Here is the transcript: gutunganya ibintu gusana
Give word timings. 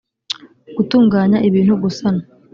gutunganya 0.77 1.37
ibintu 1.47 1.73
gusana 1.83 2.23